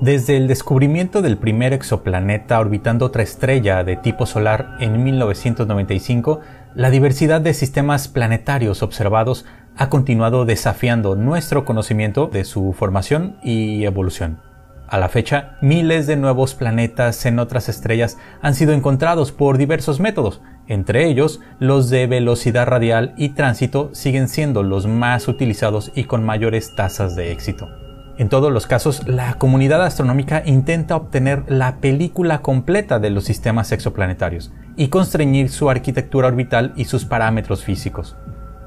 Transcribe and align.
Desde 0.00 0.36
el 0.36 0.46
descubrimiento 0.46 1.22
del 1.22 1.38
primer 1.38 1.72
exoplaneta 1.72 2.60
orbitando 2.60 3.06
otra 3.06 3.22
estrella 3.22 3.82
de 3.82 3.96
tipo 3.96 4.26
solar 4.26 4.76
en 4.78 5.02
1995, 5.02 6.40
la 6.74 6.90
diversidad 6.90 7.40
de 7.40 7.54
sistemas 7.54 8.06
planetarios 8.06 8.82
observados 8.82 9.46
ha 9.74 9.88
continuado 9.88 10.44
desafiando 10.44 11.16
nuestro 11.16 11.64
conocimiento 11.64 12.26
de 12.26 12.44
su 12.44 12.74
formación 12.74 13.38
y 13.42 13.84
evolución. 13.84 14.38
A 14.86 14.98
la 14.98 15.08
fecha, 15.08 15.56
miles 15.62 16.06
de 16.06 16.16
nuevos 16.16 16.54
planetas 16.54 17.24
en 17.24 17.38
otras 17.38 17.70
estrellas 17.70 18.18
han 18.42 18.54
sido 18.54 18.74
encontrados 18.74 19.32
por 19.32 19.56
diversos 19.56 19.98
métodos, 19.98 20.42
entre 20.68 21.06
ellos 21.06 21.40
los 21.58 21.88
de 21.88 22.06
velocidad 22.06 22.66
radial 22.66 23.14
y 23.16 23.30
tránsito 23.30 23.88
siguen 23.94 24.28
siendo 24.28 24.62
los 24.62 24.86
más 24.86 25.26
utilizados 25.26 25.90
y 25.94 26.04
con 26.04 26.22
mayores 26.22 26.74
tasas 26.74 27.16
de 27.16 27.32
éxito. 27.32 27.85
En 28.18 28.30
todos 28.30 28.50
los 28.50 28.66
casos, 28.66 29.06
la 29.06 29.34
comunidad 29.34 29.84
astronómica 29.84 30.42
intenta 30.46 30.96
obtener 30.96 31.44
la 31.48 31.76
película 31.76 32.40
completa 32.40 32.98
de 32.98 33.10
los 33.10 33.24
sistemas 33.24 33.72
exoplanetarios 33.72 34.52
y 34.74 34.88
constreñir 34.88 35.50
su 35.50 35.68
arquitectura 35.68 36.28
orbital 36.28 36.72
y 36.76 36.86
sus 36.86 37.04
parámetros 37.04 37.62
físicos. 37.62 38.16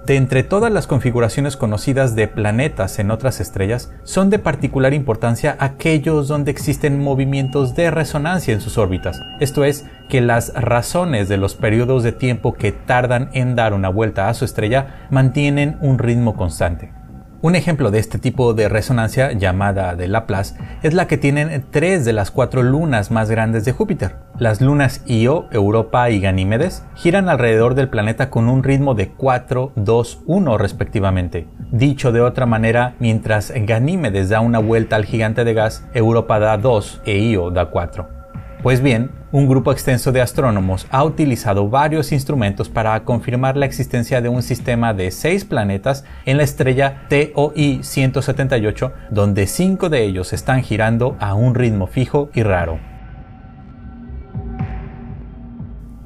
De 0.06 0.16
entre 0.18 0.44
todas 0.44 0.72
las 0.72 0.88
configuraciones 0.88 1.58
conocidas 1.58 2.16
de 2.16 2.28
planetas 2.28 3.00
en 3.00 3.12
otras 3.12 3.40
estrellas, 3.40 3.92
son 4.04 4.30
de 4.30 4.40
particular 4.40 4.94
importancia 4.94 5.58
aquellos 5.60 6.28
donde 6.28 6.52
existen 6.52 7.00
movimientos 7.00 7.76
de 7.76 7.92
resonancia 7.92 8.54
en 8.54 8.62
sus 8.62 8.78
órbitas, 8.78 9.22
esto 9.40 9.64
es, 9.64 9.86
que 10.10 10.22
las 10.22 10.54
razones 10.56 11.28
de 11.28 11.38
los 11.38 11.56
periodos 11.56 12.04
de 12.04 12.12
tiempo 12.12 12.54
que 12.54 12.72
tardan 12.72 13.30
en 13.34 13.56
dar 13.56 13.74
una 13.74 13.90
vuelta 13.90 14.30
a 14.30 14.34
su 14.34 14.46
estrella 14.46 15.08
mantienen 15.12 15.78
un 15.82 16.00
ritmo 16.00 16.36
constante. 16.36 16.99
Un 17.42 17.56
ejemplo 17.56 17.90
de 17.90 18.00
este 18.00 18.20
tipo 18.20 18.54
de 18.54 18.68
resonancia, 18.68 19.32
llamada 19.32 19.96
de 19.96 20.10
Laplace, 20.10 20.56
es 20.84 20.94
la 20.94 21.08
que 21.08 21.18
tienen 21.18 21.64
tres 21.72 22.04
de 22.04 22.12
las 22.12 22.32
cuatro 22.32 22.64
lunas 22.64 23.12
más 23.12 23.32
grandes 23.32 23.64
de 23.64 23.72
Júpiter. 23.72 24.18
Las 24.38 24.60
lunas 24.60 25.04
Io, 25.06 25.48
Europa 25.52 26.10
y 26.10 26.20
Ganímedes 26.20 26.84
giran 26.96 27.30
alrededor 27.30 27.76
del 27.76 27.88
planeta 27.88 28.30
con 28.30 28.50
un 28.50 28.62
ritmo 28.62 28.94
de 28.94 29.14
4, 29.14 29.72
2, 29.78 30.24
1 30.26 30.58
respectivamente. 30.58 31.48
Dicho 31.72 32.12
de 32.12 32.20
otra 32.20 32.46
manera, 32.46 32.96
mientras 33.00 33.54
Ganímedes 33.56 34.28
da 34.28 34.42
una 34.42 34.60
vuelta 34.60 34.98
al 34.98 35.06
gigante 35.06 35.46
de 35.46 35.54
gas, 35.54 35.86
Europa 35.94 36.40
da 36.40 36.58
2 36.58 37.04
e 37.06 37.20
Io 37.20 37.52
da 37.52 37.68
4. 37.68 38.19
Pues 38.62 38.82
bien, 38.82 39.12
un 39.32 39.48
grupo 39.48 39.72
extenso 39.72 40.12
de 40.12 40.22
astrónomos 40.22 40.86
ha 40.92 41.06
utilizado 41.06 41.70
varios 41.70 42.12
instrumentos 42.12 42.68
para 42.68 43.06
confirmar 43.06 43.56
la 43.56 43.66
existencia 43.66 44.20
de 44.20 44.28
un 44.28 44.44
sistema 44.44 44.94
de 44.94 45.12
seis 45.12 45.46
planetas 45.46 46.04
en 46.26 46.36
la 46.36 46.44
estrella 46.44 47.04
TOI 47.08 47.80
178, 47.84 48.92
donde 49.12 49.48
cinco 49.48 49.88
de 49.88 50.04
ellos 50.04 50.34
están 50.34 50.62
girando 50.62 51.16
a 51.22 51.36
un 51.36 51.56
ritmo 51.56 51.88
fijo 51.88 52.32
y 52.34 52.44
raro. 52.44 52.80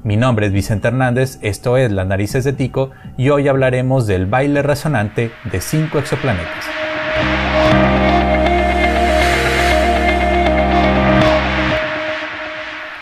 Mi 0.04 0.16
nombre 0.16 0.46
es 0.46 0.52
Vicente 0.52 0.86
Hernández, 0.86 1.38
esto 1.42 1.76
es 1.76 1.90
Las 1.90 2.06
Narices 2.06 2.44
de 2.44 2.52
Tico 2.52 2.90
y 3.16 3.30
hoy 3.30 3.48
hablaremos 3.48 4.06
del 4.06 4.26
baile 4.26 4.62
resonante 4.62 5.32
de 5.50 5.60
cinco 5.60 5.98
exoplanetas. 5.98 6.66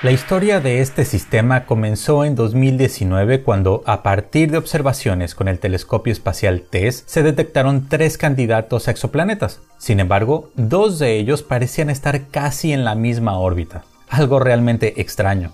La 0.02 0.10
historia 0.10 0.58
de 0.58 0.80
este 0.80 1.04
sistema 1.04 1.64
comenzó 1.64 2.24
en 2.24 2.34
2019 2.34 3.44
cuando, 3.44 3.84
a 3.86 4.02
partir 4.02 4.50
de 4.50 4.58
observaciones 4.58 5.36
con 5.36 5.46
el 5.46 5.60
telescopio 5.60 6.12
espacial 6.12 6.64
TESS, 6.68 7.04
se 7.06 7.22
detectaron 7.22 7.88
tres 7.88 8.18
candidatos 8.18 8.88
a 8.88 8.90
exoplanetas. 8.90 9.60
Sin 9.78 10.00
embargo, 10.00 10.50
dos 10.56 10.98
de 10.98 11.20
ellos 11.20 11.44
parecían 11.44 11.88
estar 11.88 12.26
casi 12.32 12.72
en 12.72 12.84
la 12.84 12.96
misma 12.96 13.38
órbita, 13.38 13.84
algo 14.08 14.40
realmente 14.40 15.00
extraño. 15.00 15.52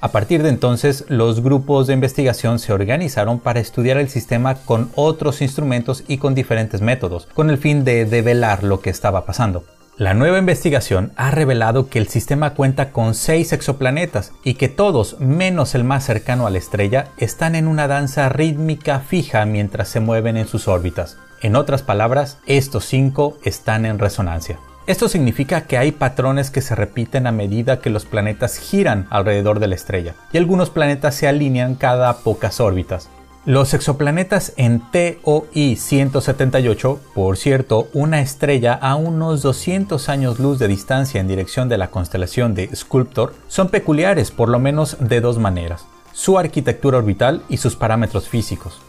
A 0.00 0.12
partir 0.12 0.42
de 0.42 0.48
entonces, 0.48 1.04
los 1.08 1.42
grupos 1.42 1.86
de 1.86 1.92
investigación 1.92 2.58
se 2.58 2.72
organizaron 2.72 3.38
para 3.38 3.60
estudiar 3.60 3.98
el 3.98 4.08
sistema 4.08 4.54
con 4.54 4.90
otros 4.94 5.42
instrumentos 5.42 6.04
y 6.08 6.16
con 6.16 6.34
diferentes 6.34 6.80
métodos, 6.80 7.28
con 7.34 7.50
el 7.50 7.58
fin 7.58 7.84
de 7.84 8.06
develar 8.06 8.64
lo 8.64 8.80
que 8.80 8.88
estaba 8.88 9.26
pasando. 9.26 9.62
La 10.00 10.14
nueva 10.14 10.38
investigación 10.38 11.12
ha 11.16 11.30
revelado 11.30 11.90
que 11.90 11.98
el 11.98 12.08
sistema 12.08 12.54
cuenta 12.54 12.90
con 12.90 13.12
seis 13.14 13.52
exoplanetas 13.52 14.32
y 14.42 14.54
que 14.54 14.70
todos, 14.70 15.20
menos 15.20 15.74
el 15.74 15.84
más 15.84 16.06
cercano 16.06 16.46
a 16.46 16.50
la 16.50 16.56
estrella, 16.56 17.08
están 17.18 17.54
en 17.54 17.68
una 17.68 17.86
danza 17.86 18.30
rítmica 18.30 19.00
fija 19.00 19.44
mientras 19.44 19.90
se 19.90 20.00
mueven 20.00 20.38
en 20.38 20.46
sus 20.46 20.68
órbitas. 20.68 21.18
En 21.42 21.54
otras 21.54 21.82
palabras, 21.82 22.38
estos 22.46 22.86
cinco 22.86 23.36
están 23.44 23.84
en 23.84 23.98
resonancia. 23.98 24.58
Esto 24.86 25.06
significa 25.06 25.66
que 25.66 25.76
hay 25.76 25.92
patrones 25.92 26.50
que 26.50 26.62
se 26.62 26.74
repiten 26.74 27.26
a 27.26 27.32
medida 27.32 27.80
que 27.80 27.90
los 27.90 28.06
planetas 28.06 28.56
giran 28.56 29.06
alrededor 29.10 29.60
de 29.60 29.66
la 29.66 29.74
estrella, 29.74 30.14
y 30.32 30.38
algunos 30.38 30.70
planetas 30.70 31.14
se 31.14 31.28
alinean 31.28 31.74
cada 31.74 32.20
pocas 32.20 32.58
órbitas. 32.58 33.10
Los 33.46 33.72
exoplanetas 33.72 34.52
en 34.58 34.82
TOI 34.90 35.74
178, 35.74 37.00
por 37.14 37.38
cierto, 37.38 37.88
una 37.94 38.20
estrella 38.20 38.74
a 38.74 38.96
unos 38.96 39.40
200 39.40 40.10
años 40.10 40.38
luz 40.38 40.58
de 40.58 40.68
distancia 40.68 41.22
en 41.22 41.26
dirección 41.26 41.70
de 41.70 41.78
la 41.78 41.90
constelación 41.90 42.52
de 42.52 42.68
Sculptor, 42.76 43.32
son 43.48 43.70
peculiares 43.70 44.30
por 44.30 44.50
lo 44.50 44.58
menos 44.58 44.98
de 45.00 45.22
dos 45.22 45.38
maneras, 45.38 45.86
su 46.12 46.38
arquitectura 46.38 46.98
orbital 46.98 47.42
y 47.48 47.56
sus 47.56 47.76
parámetros 47.76 48.28
físicos. 48.28 48.82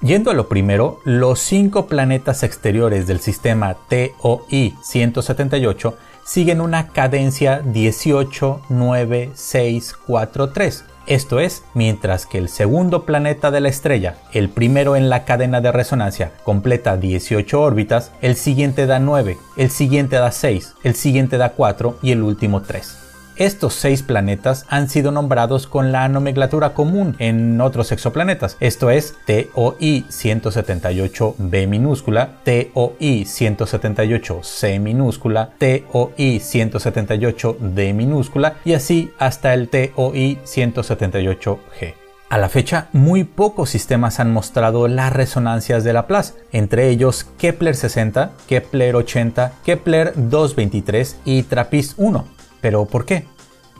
Yendo 0.00 0.30
a 0.30 0.34
lo 0.34 0.48
primero, 0.48 1.00
los 1.04 1.40
cinco 1.40 1.86
planetas 1.86 2.44
exteriores 2.44 3.08
del 3.08 3.18
sistema 3.18 3.74
TOI 3.88 4.76
178 4.80 5.98
siguen 6.24 6.60
una 6.60 6.86
cadencia 6.90 7.62
18, 7.64 8.60
9, 8.68 9.32
6, 9.34 9.96
4, 10.06 10.50
3 10.50 10.84
esto 11.08 11.40
es, 11.40 11.64
mientras 11.74 12.26
que 12.26 12.38
el 12.38 12.48
segundo 12.48 13.04
planeta 13.04 13.50
de 13.50 13.60
la 13.60 13.68
estrella, 13.68 14.16
el 14.32 14.48
primero 14.50 14.94
en 14.94 15.08
la 15.08 15.24
cadena 15.24 15.60
de 15.60 15.72
resonancia, 15.72 16.32
completa 16.44 16.96
18 16.96 17.60
órbitas, 17.60 18.12
el 18.20 18.36
siguiente 18.36 18.86
da 18.86 18.98
9, 18.98 19.38
el 19.56 19.70
siguiente 19.70 20.16
da 20.16 20.30
6, 20.30 20.74
el 20.84 20.94
siguiente 20.94 21.38
da 21.38 21.50
4 21.50 21.98
y 22.02 22.12
el 22.12 22.22
último 22.22 22.62
3. 22.62 23.07
Estos 23.38 23.74
seis 23.74 24.02
planetas 24.02 24.66
han 24.68 24.88
sido 24.88 25.12
nombrados 25.12 25.68
con 25.68 25.92
la 25.92 26.08
nomenclatura 26.08 26.74
común 26.74 27.14
en 27.20 27.60
otros 27.60 27.92
exoplanetas, 27.92 28.56
esto 28.58 28.90
es 28.90 29.14
TOI 29.26 30.04
178b 30.08 31.68
minúscula, 31.68 32.40
TOI 32.42 33.24
178c 33.24 34.80
minúscula, 34.80 35.50
TOI 35.56 36.40
178d 36.40 37.94
minúscula 37.94 38.56
y 38.64 38.72
así 38.72 39.12
hasta 39.20 39.54
el 39.54 39.68
TOI 39.68 40.40
178g. 40.44 41.94
A 42.30 42.38
la 42.38 42.48
fecha, 42.48 42.88
muy 42.92 43.22
pocos 43.22 43.70
sistemas 43.70 44.18
han 44.18 44.32
mostrado 44.32 44.88
las 44.88 45.12
resonancias 45.12 45.84
de 45.84 45.92
Laplace, 45.92 46.34
entre 46.50 46.88
ellos 46.88 47.24
Kepler 47.38 47.76
60, 47.76 48.32
Kepler 48.48 48.96
80, 48.96 49.52
Kepler 49.64 50.12
223 50.16 51.20
y 51.24 51.44
TRAPPIST 51.44 51.94
1. 51.98 52.38
¿Pero 52.60 52.86
por 52.86 53.04
qué? 53.04 53.24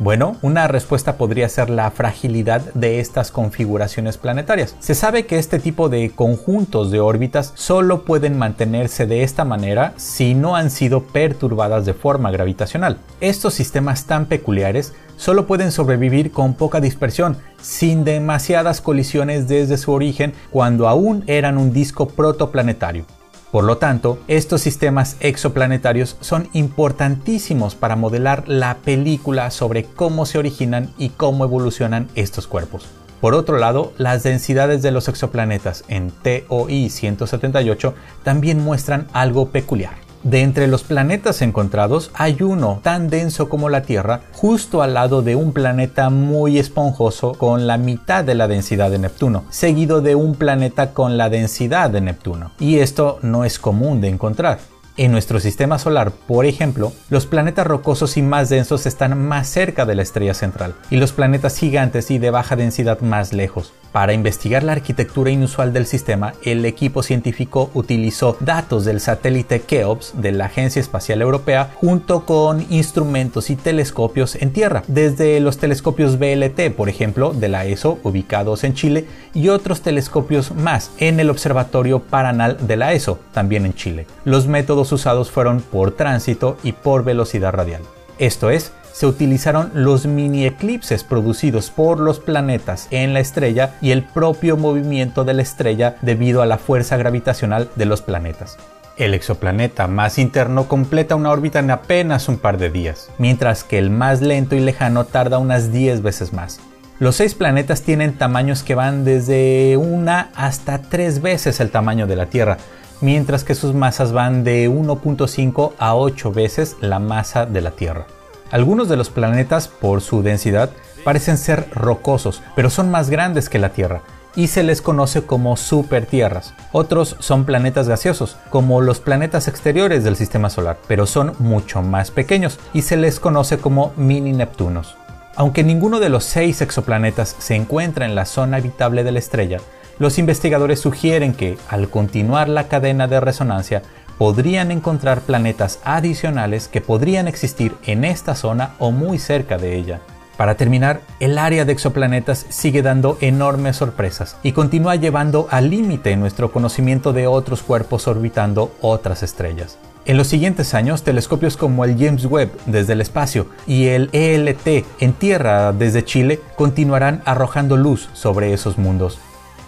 Bueno, 0.00 0.36
una 0.42 0.68
respuesta 0.68 1.16
podría 1.16 1.48
ser 1.48 1.70
la 1.70 1.90
fragilidad 1.90 2.60
de 2.74 3.00
estas 3.00 3.32
configuraciones 3.32 4.16
planetarias. 4.16 4.76
Se 4.78 4.94
sabe 4.94 5.26
que 5.26 5.40
este 5.40 5.58
tipo 5.58 5.88
de 5.88 6.10
conjuntos 6.10 6.92
de 6.92 7.00
órbitas 7.00 7.52
solo 7.56 8.04
pueden 8.04 8.38
mantenerse 8.38 9.06
de 9.08 9.24
esta 9.24 9.44
manera 9.44 9.94
si 9.96 10.34
no 10.34 10.54
han 10.54 10.70
sido 10.70 11.02
perturbadas 11.02 11.84
de 11.84 11.94
forma 11.94 12.30
gravitacional. 12.30 12.98
Estos 13.20 13.54
sistemas 13.54 14.04
tan 14.04 14.26
peculiares 14.26 14.94
solo 15.16 15.48
pueden 15.48 15.72
sobrevivir 15.72 16.30
con 16.30 16.54
poca 16.54 16.80
dispersión, 16.80 17.36
sin 17.60 18.04
demasiadas 18.04 18.80
colisiones 18.80 19.48
desde 19.48 19.78
su 19.78 19.90
origen 19.90 20.32
cuando 20.52 20.86
aún 20.86 21.24
eran 21.26 21.58
un 21.58 21.72
disco 21.72 22.06
protoplanetario. 22.06 23.04
Por 23.50 23.64
lo 23.64 23.78
tanto, 23.78 24.18
estos 24.28 24.60
sistemas 24.60 25.16
exoplanetarios 25.20 26.18
son 26.20 26.48
importantísimos 26.52 27.74
para 27.74 27.96
modelar 27.96 28.46
la 28.46 28.76
película 28.76 29.50
sobre 29.50 29.84
cómo 29.84 30.26
se 30.26 30.38
originan 30.38 30.92
y 30.98 31.10
cómo 31.10 31.44
evolucionan 31.44 32.08
estos 32.14 32.46
cuerpos. 32.46 32.86
Por 33.22 33.34
otro 33.34 33.58
lado, 33.58 33.92
las 33.96 34.22
densidades 34.22 34.82
de 34.82 34.92
los 34.92 35.08
exoplanetas 35.08 35.84
en 35.88 36.10
TOI 36.10 36.90
178 36.90 37.94
también 38.22 38.62
muestran 38.62 39.08
algo 39.12 39.48
peculiar. 39.48 40.07
De 40.22 40.42
entre 40.42 40.66
los 40.66 40.82
planetas 40.82 41.42
encontrados 41.42 42.10
hay 42.14 42.42
uno 42.42 42.80
tan 42.82 43.08
denso 43.08 43.48
como 43.48 43.68
la 43.68 43.82
Tierra, 43.82 44.22
justo 44.32 44.82
al 44.82 44.94
lado 44.94 45.22
de 45.22 45.36
un 45.36 45.52
planeta 45.52 46.10
muy 46.10 46.58
esponjoso 46.58 47.32
con 47.34 47.66
la 47.66 47.78
mitad 47.78 48.24
de 48.24 48.34
la 48.34 48.48
densidad 48.48 48.90
de 48.90 48.98
Neptuno, 48.98 49.44
seguido 49.50 50.00
de 50.00 50.16
un 50.16 50.34
planeta 50.34 50.92
con 50.92 51.16
la 51.16 51.30
densidad 51.30 51.90
de 51.90 52.00
Neptuno. 52.00 52.50
Y 52.58 52.78
esto 52.78 53.18
no 53.22 53.44
es 53.44 53.58
común 53.58 54.00
de 54.00 54.08
encontrar. 54.08 54.58
En 54.98 55.12
nuestro 55.12 55.38
sistema 55.38 55.78
solar, 55.78 56.10
por 56.10 56.44
ejemplo, 56.44 56.92
los 57.08 57.24
planetas 57.24 57.68
rocosos 57.68 58.16
y 58.16 58.22
más 58.22 58.48
densos 58.48 58.84
están 58.84 59.16
más 59.28 59.46
cerca 59.46 59.86
de 59.86 59.94
la 59.94 60.02
estrella 60.02 60.34
central 60.34 60.74
y 60.90 60.96
los 60.96 61.12
planetas 61.12 61.56
gigantes 61.56 62.10
y 62.10 62.18
de 62.18 62.30
baja 62.30 62.56
densidad 62.56 62.98
más 62.98 63.32
lejos. 63.32 63.72
Para 63.92 64.12
investigar 64.12 64.64
la 64.64 64.72
arquitectura 64.72 65.30
inusual 65.30 65.72
del 65.72 65.86
sistema, 65.86 66.34
el 66.42 66.64
equipo 66.66 67.02
científico 67.02 67.70
utilizó 67.74 68.36
datos 68.40 68.84
del 68.84 69.00
satélite 69.00 69.60
Keops 69.60 70.20
de 70.20 70.32
la 70.32 70.46
Agencia 70.46 70.80
Espacial 70.80 71.22
Europea 71.22 71.70
junto 71.76 72.26
con 72.26 72.66
instrumentos 72.68 73.48
y 73.50 73.56
telescopios 73.56 74.34
en 74.34 74.52
tierra, 74.52 74.82
desde 74.88 75.40
los 75.40 75.58
telescopios 75.58 76.18
BLT, 76.18 76.74
por 76.76 76.88
ejemplo, 76.88 77.32
de 77.32 77.48
la 77.48 77.64
ESO, 77.64 77.98
ubicados 78.02 78.62
en 78.64 78.74
Chile, 78.74 79.06
y 79.32 79.48
otros 79.48 79.80
telescopios 79.80 80.54
más 80.54 80.90
en 80.98 81.18
el 81.18 81.30
Observatorio 81.30 82.00
Paranal 82.00 82.58
de 82.66 82.76
la 82.76 82.92
ESO, 82.92 83.18
también 83.32 83.64
en 83.64 83.74
Chile. 83.74 84.06
Los 84.24 84.48
métodos 84.48 84.87
usados 84.92 85.30
fueron 85.30 85.60
por 85.60 85.92
tránsito 85.92 86.56
y 86.62 86.72
por 86.72 87.04
velocidad 87.04 87.52
radial. 87.52 87.82
Esto 88.18 88.50
es, 88.50 88.72
se 88.92 89.06
utilizaron 89.06 89.70
los 89.74 90.06
mini 90.06 90.44
eclipses 90.44 91.04
producidos 91.04 91.70
por 91.70 92.00
los 92.00 92.18
planetas 92.18 92.88
en 92.90 93.14
la 93.14 93.20
estrella 93.20 93.76
y 93.80 93.92
el 93.92 94.02
propio 94.02 94.56
movimiento 94.56 95.24
de 95.24 95.34
la 95.34 95.42
estrella 95.42 95.96
debido 96.02 96.42
a 96.42 96.46
la 96.46 96.58
fuerza 96.58 96.96
gravitacional 96.96 97.70
de 97.76 97.86
los 97.86 98.02
planetas. 98.02 98.56
El 98.96 99.14
exoplaneta 99.14 99.86
más 99.86 100.18
interno 100.18 100.66
completa 100.66 101.14
una 101.14 101.30
órbita 101.30 101.60
en 101.60 101.70
apenas 101.70 102.28
un 102.28 102.38
par 102.38 102.58
de 102.58 102.70
días, 102.70 103.08
mientras 103.18 103.62
que 103.62 103.78
el 103.78 103.90
más 103.90 104.20
lento 104.20 104.56
y 104.56 104.60
lejano 104.60 105.04
tarda 105.04 105.38
unas 105.38 105.70
10 105.70 106.02
veces 106.02 106.32
más. 106.32 106.58
Los 106.98 107.14
seis 107.14 107.36
planetas 107.36 107.82
tienen 107.82 108.18
tamaños 108.18 108.64
que 108.64 108.74
van 108.74 109.04
desde 109.04 109.76
una 109.76 110.30
hasta 110.34 110.82
tres 110.82 111.22
veces 111.22 111.60
el 111.60 111.70
tamaño 111.70 112.08
de 112.08 112.16
la 112.16 112.26
Tierra, 112.26 112.58
mientras 113.00 113.44
que 113.44 113.54
sus 113.54 113.74
masas 113.74 114.12
van 114.12 114.44
de 114.44 114.68
1.5 114.68 115.72
a 115.78 115.94
8 115.94 116.32
veces 116.32 116.76
la 116.80 116.98
masa 116.98 117.46
de 117.46 117.60
la 117.60 117.72
Tierra. 117.72 118.06
Algunos 118.50 118.88
de 118.88 118.96
los 118.96 119.10
planetas, 119.10 119.68
por 119.68 120.00
su 120.00 120.22
densidad, 120.22 120.70
parecen 121.04 121.38
ser 121.38 121.68
rocosos, 121.72 122.42
pero 122.56 122.70
son 122.70 122.90
más 122.90 123.10
grandes 123.10 123.48
que 123.48 123.58
la 123.58 123.70
Tierra 123.70 124.02
y 124.36 124.46
se 124.46 124.62
les 124.62 124.82
conoce 124.82 125.22
como 125.22 125.56
supertierras. 125.56 126.54
Otros 126.72 127.16
son 127.18 127.44
planetas 127.44 127.88
gaseosos, 127.88 128.36
como 128.50 128.80
los 128.80 129.00
planetas 129.00 129.48
exteriores 129.48 130.04
del 130.04 130.16
sistema 130.16 130.48
solar, 130.48 130.78
pero 130.86 131.06
son 131.06 131.32
mucho 131.38 131.82
más 131.82 132.10
pequeños 132.10 132.58
y 132.72 132.82
se 132.82 132.96
les 132.96 133.20
conoce 133.20 133.58
como 133.58 133.92
mini 133.96 134.32
Neptunos. 134.32 134.96
Aunque 135.34 135.62
ninguno 135.64 136.00
de 136.00 136.08
los 136.08 136.24
seis 136.24 136.62
exoplanetas 136.62 137.36
se 137.38 137.54
encuentra 137.54 138.06
en 138.06 138.14
la 138.14 138.26
zona 138.26 138.58
habitable 138.58 139.04
de 139.04 139.12
la 139.12 139.18
estrella, 139.18 139.58
los 139.98 140.18
investigadores 140.18 140.80
sugieren 140.80 141.34
que, 141.34 141.58
al 141.68 141.88
continuar 141.90 142.48
la 142.48 142.68
cadena 142.68 143.08
de 143.08 143.20
resonancia, 143.20 143.82
podrían 144.18 144.70
encontrar 144.70 145.20
planetas 145.20 145.80
adicionales 145.84 146.68
que 146.68 146.80
podrían 146.80 147.28
existir 147.28 147.74
en 147.86 148.04
esta 148.04 148.34
zona 148.34 148.74
o 148.78 148.90
muy 148.90 149.18
cerca 149.18 149.58
de 149.58 149.76
ella. 149.76 150.00
Para 150.36 150.54
terminar, 150.54 151.00
el 151.18 151.36
área 151.36 151.64
de 151.64 151.72
exoplanetas 151.72 152.46
sigue 152.48 152.82
dando 152.82 153.18
enormes 153.20 153.76
sorpresas 153.76 154.36
y 154.44 154.52
continúa 154.52 154.94
llevando 154.94 155.48
al 155.50 155.70
límite 155.70 156.16
nuestro 156.16 156.52
conocimiento 156.52 157.12
de 157.12 157.26
otros 157.26 157.62
cuerpos 157.62 158.06
orbitando 158.06 158.72
otras 158.80 159.24
estrellas. 159.24 159.78
En 160.04 160.16
los 160.16 160.28
siguientes 160.28 160.74
años, 160.74 161.02
telescopios 161.02 161.56
como 161.56 161.84
el 161.84 161.98
James 161.98 162.24
Webb 162.24 162.50
desde 162.66 162.92
el 162.94 163.00
espacio 163.00 163.48
y 163.66 163.88
el 163.88 164.10
ELT 164.12 164.86
en 165.00 165.12
Tierra 165.12 165.72
desde 165.72 166.04
Chile 166.04 166.40
continuarán 166.56 167.20
arrojando 167.24 167.76
luz 167.76 168.08
sobre 168.14 168.52
esos 168.52 168.78
mundos. 168.78 169.18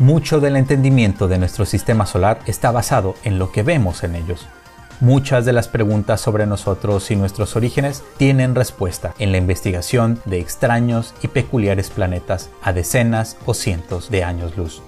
Mucho 0.00 0.40
del 0.40 0.56
entendimiento 0.56 1.28
de 1.28 1.36
nuestro 1.36 1.66
sistema 1.66 2.06
solar 2.06 2.38
está 2.46 2.70
basado 2.70 3.16
en 3.22 3.38
lo 3.38 3.52
que 3.52 3.62
vemos 3.62 4.02
en 4.02 4.16
ellos. 4.16 4.48
Muchas 4.98 5.44
de 5.44 5.52
las 5.52 5.68
preguntas 5.68 6.22
sobre 6.22 6.46
nosotros 6.46 7.10
y 7.10 7.16
nuestros 7.16 7.54
orígenes 7.54 8.02
tienen 8.16 8.54
respuesta 8.54 9.14
en 9.18 9.30
la 9.30 9.36
investigación 9.36 10.18
de 10.24 10.40
extraños 10.40 11.12
y 11.22 11.28
peculiares 11.28 11.90
planetas 11.90 12.48
a 12.62 12.72
decenas 12.72 13.36
o 13.44 13.52
cientos 13.52 14.08
de 14.08 14.24
años 14.24 14.56
luz. 14.56 14.82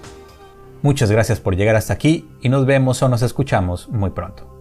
Muchas 0.81 1.11
gracias 1.11 1.39
por 1.39 1.55
llegar 1.55 1.75
hasta 1.75 1.93
aquí 1.93 2.27
y 2.41 2.49
nos 2.49 2.65
vemos 2.65 3.03
o 3.03 3.07
nos 3.07 3.21
escuchamos 3.21 3.89
muy 3.89 4.09
pronto. 4.09 4.52